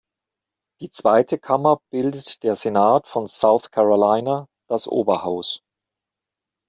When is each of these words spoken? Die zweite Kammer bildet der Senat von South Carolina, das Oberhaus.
Die 0.79 0.89
zweite 0.89 1.37
Kammer 1.37 1.79
bildet 1.91 2.41
der 2.41 2.55
Senat 2.55 3.07
von 3.07 3.27
South 3.27 3.69
Carolina, 3.69 4.47
das 4.67 4.87
Oberhaus. 4.87 5.61